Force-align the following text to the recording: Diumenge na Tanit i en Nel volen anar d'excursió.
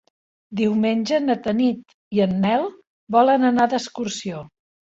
Diumenge 0.61 1.19
na 1.25 1.35
Tanit 1.49 1.95
i 2.19 2.23
en 2.27 2.35
Nel 2.47 2.67
volen 3.19 3.49
anar 3.53 3.71
d'excursió. 3.77 4.45